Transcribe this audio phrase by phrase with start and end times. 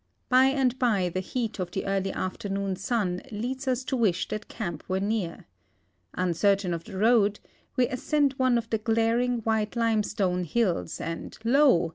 [0.29, 4.47] By and by the heat of the early afternoon sun leads us to wish that
[4.47, 5.45] camp were near.
[6.15, 7.39] Uncertain of the road,
[7.75, 11.89] we ascend one of the glaring, white limestone hills, and lo!